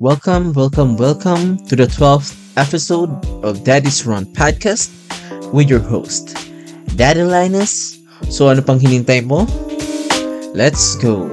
[0.00, 4.90] Welcome, welcome, welcome to the 12th episode of Daddy's Run podcast
[5.52, 6.34] with your host,
[6.96, 8.02] Daddy Linus.
[8.26, 9.46] So ano pang hinintay mo?
[10.50, 11.30] Let's go!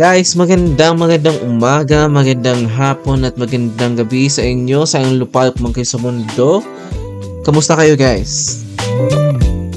[0.00, 5.76] Guys, magandang magandang umaga, magandang hapon at magandang gabi sa inyo sa inyong lupalop man
[5.76, 6.64] sa mundo.
[7.44, 8.64] Kamusta kayo guys?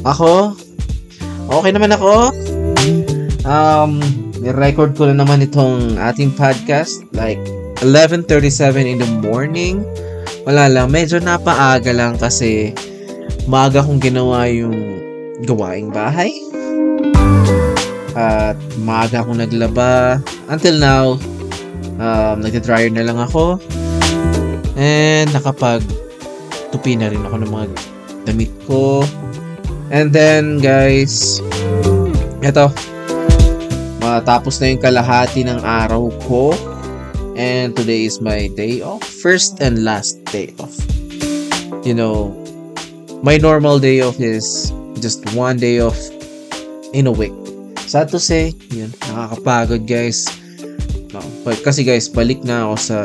[0.08, 0.55] Ako?
[1.59, 2.32] Okay naman ako.
[3.44, 3.99] Um,
[4.48, 7.44] record ko na naman itong ating podcast like
[7.84, 8.24] 11.37
[8.80, 9.84] in the morning.
[10.48, 12.71] Wala lang, medyo napaaga lang kasi
[13.44, 15.04] maaga kong ginawa yung
[15.44, 16.32] gawaing bahay
[18.13, 20.21] at maaga akong naglaba.
[20.49, 21.04] Until now,
[21.98, 23.58] um, nagtitryer na lang ako.
[24.77, 25.85] And nakapag
[26.73, 27.68] tupi na rin ako ng mga
[28.26, 29.05] damit ko.
[29.93, 31.38] And then, guys,
[32.41, 32.73] eto,
[34.01, 36.57] matapos na yung kalahati ng araw ko.
[37.38, 39.01] And today is my day off.
[39.01, 40.73] First and last day off.
[41.85, 42.34] You know,
[43.26, 45.98] my normal day off is just one day off
[46.93, 47.43] in a week.
[47.94, 50.26] Sad to say, yun, nakakapagod guys.
[51.62, 52.98] Kasi guys, balik na ako sa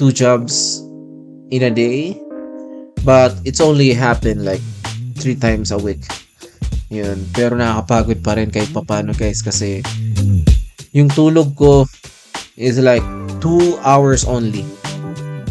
[0.00, 0.80] two jobs
[1.52, 2.16] in a day.
[3.04, 4.64] But it's only happened like
[5.20, 6.00] three times a week.
[6.88, 7.20] Yun.
[7.36, 9.84] Pero nakakapagod pa rin kahit papano guys kasi
[10.96, 11.84] yung tulog ko
[12.56, 13.04] is like
[13.44, 14.64] two hours only.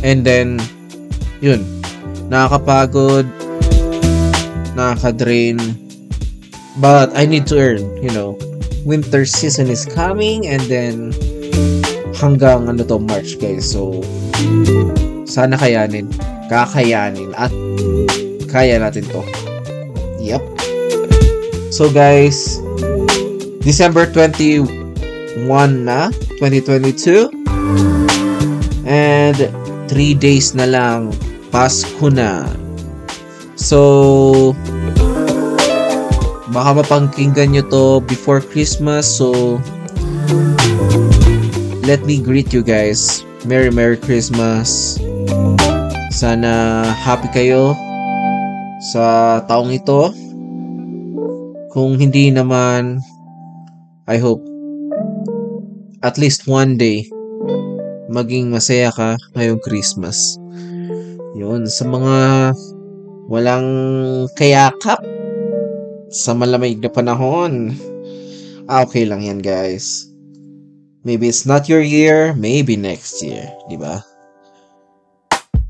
[0.01, 0.57] And then,
[1.45, 1.61] yun,
[2.33, 3.29] nakakapagod,
[4.73, 5.61] nakaka-drain,
[6.77, 8.37] but I need to earn, you know.
[8.85, 11.09] Winter season is coming and then
[12.13, 13.65] hanggang ano to March guys.
[13.65, 14.05] So
[15.25, 16.13] sana kayanin,
[16.53, 17.49] kakayanin at
[18.45, 19.25] kaya natin to.
[20.21, 20.43] Yep.
[21.73, 22.61] So guys,
[23.65, 24.69] December 21
[25.81, 27.33] na 2022
[28.85, 29.37] and
[29.89, 31.09] 3 days na lang
[31.49, 32.45] Pasko na.
[33.57, 34.53] So
[36.55, 39.59] baka mapangkinggan nyo to before Christmas so
[41.83, 43.27] let me greet you guys.
[43.43, 44.95] Merry Merry Christmas.
[46.15, 47.75] Sana happy kayo
[48.95, 50.15] sa taong ito.
[51.75, 53.03] Kung hindi naman
[54.07, 54.39] I hope
[56.07, 57.03] at least one day
[58.07, 60.39] maging masaya ka ngayong Christmas.
[61.35, 62.55] Yun sa mga
[63.27, 63.67] walang
[64.39, 65.03] kayakap
[66.15, 67.75] sa malamig na panahon.
[68.71, 70.07] Ah, okay lang yan, guys.
[71.03, 73.99] Maybe it's not your year, maybe next year, di ba?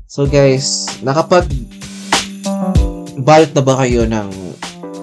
[0.06, 1.44] So guys, nakapag
[3.20, 4.32] balot na ba kayo ng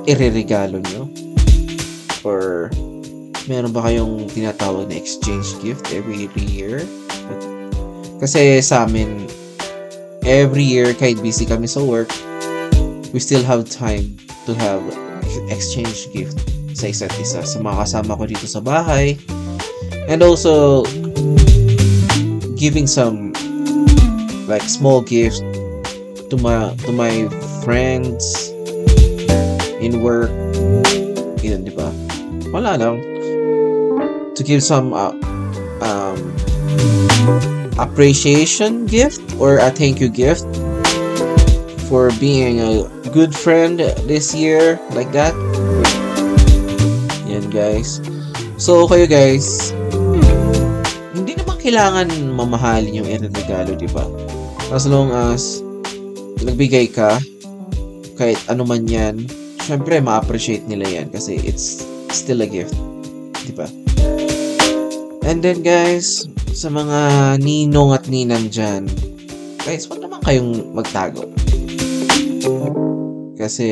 [0.10, 1.06] ireregalo nyo?
[2.26, 2.74] Or
[3.46, 6.82] meron ba kayong tinatawag na exchange gift every, year?
[8.18, 9.30] Kasi sa amin,
[10.26, 12.10] every year, kahit busy kami sa work,
[13.14, 14.18] we still have time
[14.50, 14.82] to have
[15.50, 16.38] exchange gift
[16.74, 19.16] sa isa't isa sa mga kasama ko dito sa bahay.
[20.10, 20.84] And also
[22.58, 23.32] giving some
[24.48, 25.40] like small gift
[26.30, 27.30] to my to my
[27.64, 28.52] friends
[29.80, 30.32] in work.
[31.44, 31.90] Yun di ba?
[32.52, 33.00] Wala lang.
[34.34, 35.14] To give some uh,
[35.84, 36.18] um
[37.78, 40.46] appreciation gift or a thank you gift
[41.90, 43.78] for being a good friend
[44.10, 45.38] this year like that.
[47.30, 48.02] Yan guys.
[48.58, 49.70] So kayo guys
[51.14, 54.02] hindi naman kailangan mamahalin yung regalo di ba?
[54.74, 55.62] As long as
[56.42, 57.22] nagbigay ka
[58.18, 59.30] kahit ano man yan
[59.62, 62.74] syempre ma-appreciate nila yan kasi it's still a gift
[63.46, 63.70] di ba?
[65.22, 68.90] And then guys sa mga ninong at ninang dyan
[69.62, 71.30] guys wag naman kayong magtago
[73.44, 73.68] kasi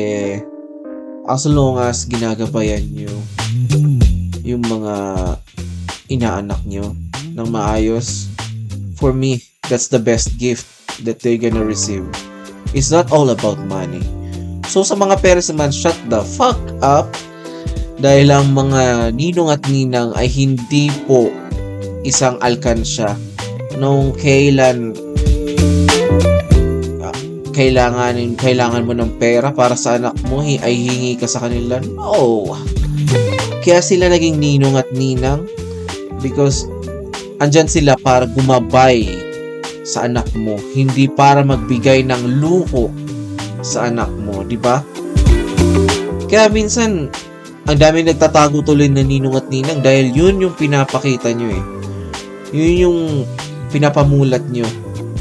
[1.24, 3.08] as long as ginagabayan nyo
[4.44, 4.94] yung mga
[6.12, 6.92] inaanak nyo
[7.32, 8.28] ng maayos,
[9.00, 9.40] for me,
[9.72, 10.68] that's the best gift
[11.08, 12.04] that they're gonna receive.
[12.76, 14.04] It's not all about money.
[14.68, 17.08] So sa mga parents naman, shut the fuck up
[17.96, 21.32] dahil ang mga ninong at ninang ay hindi po
[22.04, 23.16] isang alkansya
[23.80, 24.92] nung kailan
[27.52, 32.48] kailangan kailangan mo ng pera para sa anak mo ay hingi ka sa kanila no
[33.62, 35.46] kaya sila naging ninong at ninang
[36.18, 36.66] because
[37.38, 39.06] andyan sila para gumabay
[39.82, 42.88] sa anak mo, hindi para magbigay ng luho
[43.62, 44.78] sa anak mo, di ba?
[46.30, 47.10] Kaya minsan,
[47.66, 51.64] ang dami nagtatago tuloy na ninong at ninang dahil yun yung pinapakita nyo eh.
[52.54, 52.98] Yun yung
[53.74, 54.66] pinapamulat nyo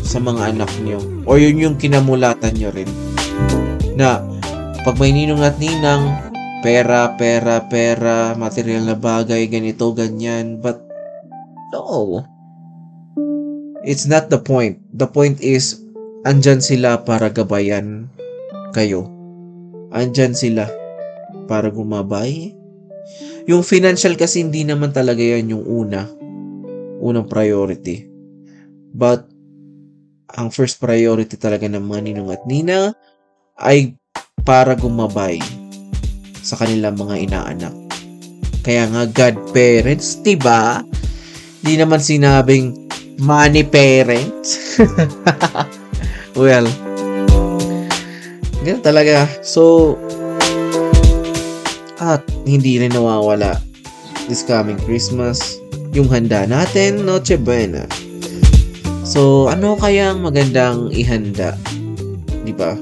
[0.05, 1.01] sa mga anak nyo.
[1.25, 2.89] Or yun yung kinamulatan nyo rin.
[3.93, 4.21] Na,
[4.81, 6.33] pag may ninong at ninang,
[6.65, 10.57] pera, pera, pera, material na bagay, ganito, ganyan.
[10.57, 10.81] But,
[11.73, 12.25] no.
[13.81, 14.81] It's not the point.
[14.93, 15.81] The point is,
[16.25, 18.09] andyan sila para gabayan
[18.77, 19.09] kayo.
[19.89, 20.69] Andyan sila
[21.49, 22.53] para gumabay.
[23.49, 26.05] Yung financial kasi hindi naman talaga yan yung una.
[27.01, 28.05] Unang priority.
[28.93, 29.30] But,
[30.35, 32.95] ang first priority talaga ng mga ninong at nina
[33.59, 33.95] ay
[34.47, 35.37] para gumabay
[36.41, 37.75] sa kanilang mga inaanak.
[38.61, 40.81] Kaya nga godparents, 'di ba?
[41.61, 42.89] Di naman sinabing
[43.21, 44.81] money parents.
[46.39, 46.65] well,
[48.65, 49.29] ganun talaga.
[49.45, 49.93] So,
[52.01, 53.61] at hindi rin nawawala
[54.25, 55.61] this coming Christmas,
[55.93, 57.85] yung handa natin, Noche Buena.
[59.11, 61.59] So, ano kaya ang magandang ihanda?
[62.47, 62.79] Di ba?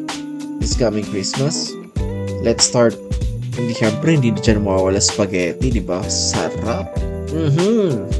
[0.61, 1.73] This coming Christmas?
[2.45, 2.93] Let's start.
[3.57, 6.05] Hindi, syempre, hindi dyan mawawala spaghetti, di ba?
[6.05, 6.93] Sarap.
[7.33, 8.13] Mm-hmm.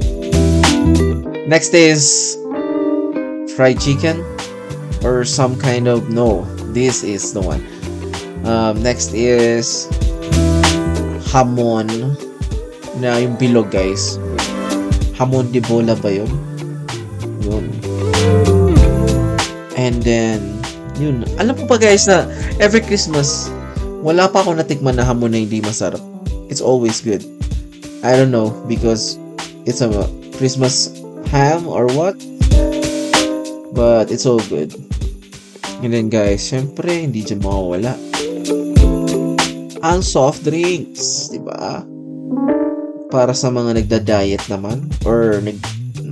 [1.46, 2.34] Next is
[3.54, 4.26] fried chicken
[5.06, 6.50] or some kind of no.
[6.74, 7.62] This is the one.
[8.42, 9.86] Um, next is
[11.30, 12.18] hamon
[12.98, 14.18] na yung bilog guys.
[15.22, 16.49] Hamon de bola ba yun?
[19.80, 20.60] And then,
[21.00, 21.24] yun.
[21.40, 22.28] Alam mo pa guys na
[22.60, 23.48] every Christmas,
[24.04, 26.04] wala pa ako natikman na hamon na hindi masarap.
[26.52, 27.24] It's always good.
[28.04, 29.16] I don't know because
[29.64, 29.88] it's a
[30.36, 30.92] Christmas
[31.32, 32.20] ham or what.
[33.72, 34.76] But it's all good.
[35.80, 37.96] And then guys, syempre, hindi dyan mawawala.
[39.80, 41.88] Ang soft drinks, di ba?
[43.08, 45.56] Para sa mga nagda-diet naman or nag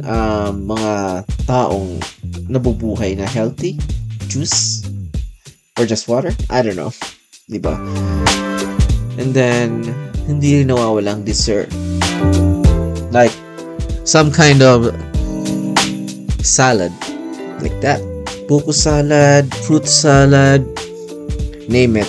[0.07, 1.99] uh, mga taong
[2.47, 3.79] nabubuhay na healthy,
[4.27, 4.83] juice
[5.77, 6.91] or just water, I don't know.
[7.47, 7.75] Di ba?
[9.19, 9.87] And then
[10.27, 11.71] hindi rin nawawalang dessert.
[13.11, 13.31] Like
[14.03, 14.91] some kind of
[16.43, 16.91] salad
[17.63, 17.99] like that.
[18.47, 20.63] Buko salad, fruit salad,
[21.67, 22.07] name it.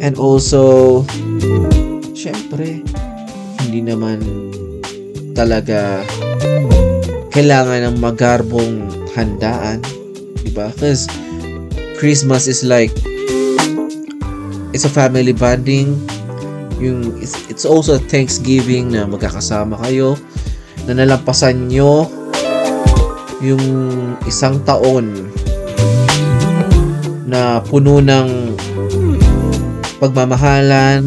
[0.00, 1.04] And also,
[2.16, 2.80] syempre,
[3.60, 4.20] hindi naman
[5.36, 6.04] talaga
[7.34, 8.86] kailangan ng magarbong
[9.18, 9.82] handaan.
[10.46, 10.70] Diba?
[10.70, 11.10] Because
[11.98, 12.94] Christmas is like,
[14.70, 15.98] it's a family bonding.
[16.78, 20.14] Yung, it's, it's also a Thanksgiving na magkakasama kayo.
[20.86, 22.06] Na nalampasan nyo
[23.42, 23.66] yung
[24.30, 25.26] isang taon
[27.26, 28.54] na puno ng
[29.98, 31.02] pagmamahalan,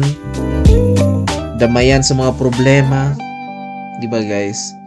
[1.56, 3.14] damayan sa mga problema,
[3.98, 4.77] 'di ba guys?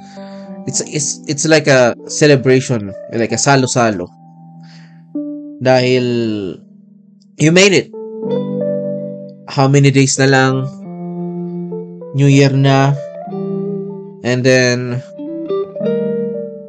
[0.69, 4.05] It's it's it's like a celebration, like a salo-salo.
[5.61, 6.05] Dahil
[7.37, 7.87] you made it.
[9.51, 10.69] How many days na lang?
[12.13, 12.93] New Year na.
[14.21, 15.01] And then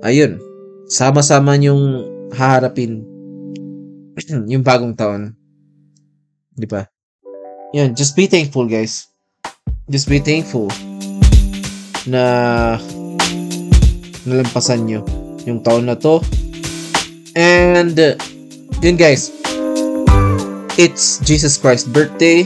[0.01, 0.41] ayun,
[0.89, 3.05] sama-sama yung haharapin
[4.53, 5.37] yung bagong taon.
[6.57, 6.89] 'Di ba?
[7.73, 9.09] Yan, just be thankful, guys.
[9.89, 10.69] Just be thankful
[12.05, 12.77] na
[14.29, 15.01] nalampasan nyo
[15.49, 16.23] yung taon na to.
[17.35, 17.97] And,
[18.85, 19.33] yun guys,
[20.77, 22.45] it's Jesus Christ birthday.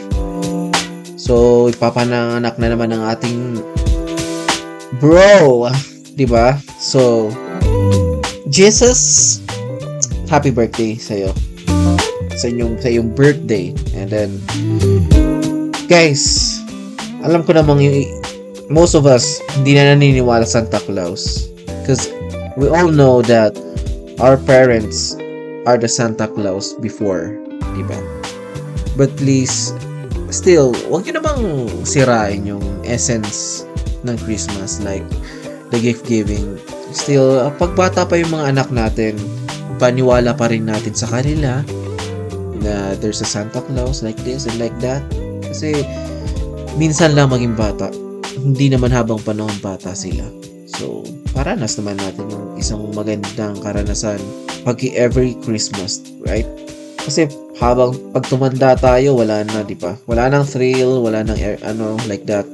[1.19, 3.39] So, ipapanganak na naman ng ating
[5.03, 5.67] bro.
[6.17, 6.57] 'di ba?
[6.81, 7.29] So,
[8.49, 9.45] Jesus,
[10.27, 11.31] happy birthday sa'yo.
[12.37, 13.77] Sa inyong, sa iyong birthday.
[13.93, 14.31] And then,
[15.93, 16.57] guys,
[17.21, 17.97] alam ko namang yung,
[18.73, 21.53] most of us hindi na naniniwala sa Santa Claus.
[21.87, 22.11] Because
[22.59, 23.55] we all know that
[24.19, 25.15] our parents
[25.71, 27.39] are the Santa Claus before,
[27.79, 27.95] di ba?
[28.99, 29.71] But please,
[30.35, 33.63] still, wag nyo namang sirain yung essence
[34.03, 35.07] ng Christmas, like
[35.71, 36.59] the gift giving.
[36.91, 39.15] Still, uh, pagbata pa yung mga anak natin,
[39.79, 41.63] paniwala pa rin natin sa kanila
[42.67, 45.07] na there's a Santa Claus like this and like that.
[45.47, 45.87] Kasi,
[46.75, 47.95] minsan lang maging bata.
[48.35, 50.27] Hindi naman habang panahon bata sila.
[50.77, 54.21] So, paranas naman natin yung isang magandang karanasan
[54.61, 56.45] pag every Christmas, right?
[57.01, 59.97] Kasi habang pag tumanda tayo, wala na, di ba?
[60.05, 62.45] Wala nang thrill, wala nang air, ano, like that.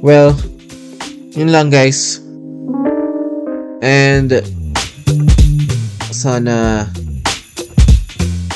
[0.00, 0.32] Well,
[1.36, 2.22] yun lang guys.
[3.84, 4.30] And
[6.14, 6.86] sana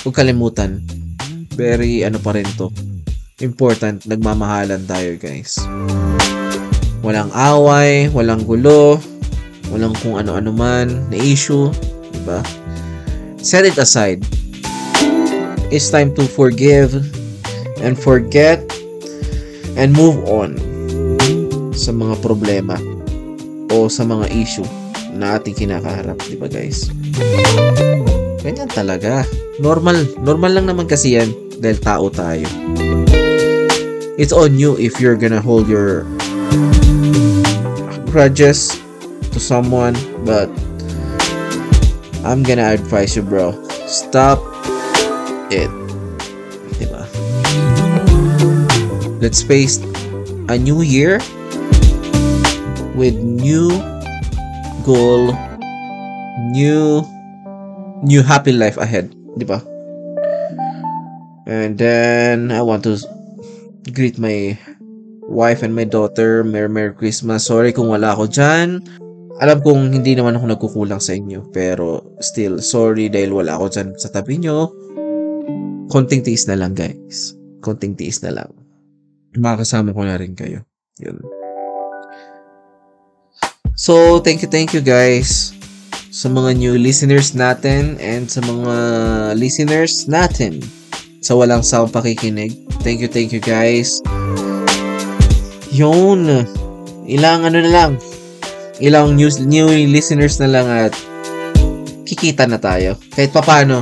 [0.02, 0.82] huwag kalimutan.
[1.52, 2.72] Very ano pa rin to.
[3.42, 5.58] Important, nagmamahalan tayo guys.
[7.02, 9.02] Walang away, walang gulo,
[9.74, 11.66] walang kung ano-ano man na issue,
[12.14, 12.38] diba?
[13.42, 14.22] Set it aside.
[15.74, 16.94] It's time to forgive
[17.82, 18.62] and forget
[19.74, 20.54] and move on
[21.74, 22.78] sa mga problema
[23.74, 24.66] o sa mga issue
[25.10, 26.86] na ating kinakaharap, di ba guys?
[28.46, 29.26] Ganyan talaga.
[29.58, 32.46] Normal, normal lang naman kasi yan dahil tao tayo.
[34.20, 36.06] It's on you if you're gonna hold your
[38.12, 38.76] grudges
[39.32, 39.96] to someone,
[40.28, 40.52] but
[42.28, 43.56] I'm gonna advise you, bro.
[43.88, 44.36] Stop
[45.48, 45.72] it.
[46.76, 47.08] Diba?
[49.16, 49.80] Let's face
[50.52, 51.24] a new year
[52.92, 53.72] with new
[54.84, 55.32] goal,
[56.52, 57.00] new
[58.04, 59.08] new happy life ahead,
[59.40, 59.64] di ba?
[61.48, 63.00] And then I want to
[63.88, 64.60] greet my
[65.32, 66.44] wife and my daughter.
[66.44, 67.48] Merry Merry Christmas.
[67.48, 68.84] Sorry kung wala ako dyan.
[69.40, 71.48] Alam kong hindi naman ako nagkukulang sa inyo.
[71.50, 74.70] Pero still, sorry dahil wala ako dyan sa tabi nyo.
[75.88, 77.32] Konting tiis na lang guys.
[77.64, 78.52] Konting tiis na lang.
[79.34, 80.62] Makakasama ko na rin kayo.
[81.00, 81.18] Yun.
[83.72, 85.56] So, thank you, thank you guys
[86.12, 88.76] sa mga new listeners natin and sa mga
[89.40, 90.60] listeners natin
[91.24, 92.52] sa walang sawang pakikinig.
[92.84, 93.96] Thank you, thank you guys.
[95.72, 96.44] Yun.
[97.08, 97.92] Ilang ano na lang.
[98.76, 100.92] Ilang new, new listeners na lang at
[102.04, 103.00] kikita na tayo.
[103.16, 103.80] Kahit papano.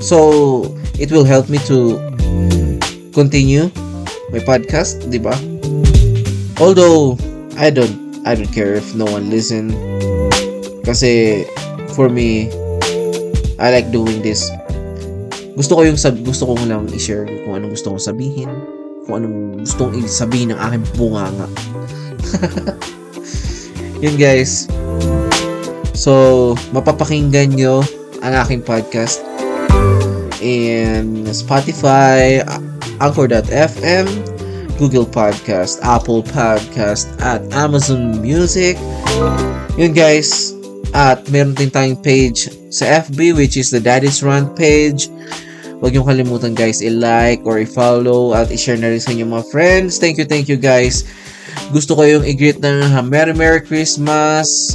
[0.00, 2.00] So, it will help me to
[3.12, 3.68] continue
[4.32, 5.36] my podcast, di ba?
[6.56, 7.20] Although,
[7.60, 9.70] I don't I don't care if no one listen.
[10.82, 11.44] Kasi,
[11.92, 12.48] for me,
[13.60, 14.48] I like doing this.
[15.56, 18.50] Gusto ko yung sab gusto ko lang i-share kung anong gusto kong sabihin,
[19.06, 21.46] kung anong gusto kong sabihin ng aking bunganga.
[24.04, 24.66] Yun guys.
[25.94, 27.86] So, mapapakinggan nyo
[28.20, 29.22] ang aking podcast
[30.42, 32.42] in Spotify,
[33.00, 34.06] Anchor.fm,
[34.76, 38.76] Google Podcast, Apple Podcast, at Amazon Music.
[39.80, 40.52] Yun guys.
[40.96, 45.08] At meron din tayong page sa FB which is the Daddy's Run page.
[45.86, 50.02] Huwag niyong kalimutan guys i-like or i-follow at i-share na rin sa inyong mga friends.
[50.02, 51.06] Thank you, thank you guys.
[51.70, 54.74] Gusto ko yung i-greet ng Merry Merry Christmas.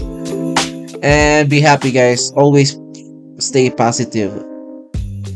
[1.03, 2.31] And be happy guys.
[2.39, 2.79] Always
[3.43, 4.31] stay positive.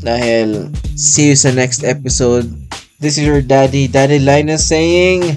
[0.00, 2.48] Dahil see you sa next episode.
[2.96, 5.28] This is your daddy, Daddy Linus saying,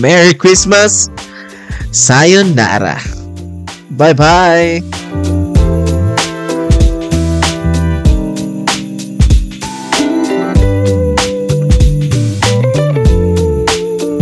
[0.00, 1.12] Merry Christmas!
[1.92, 2.96] Sayonara!
[3.92, 5.01] Bye-bye!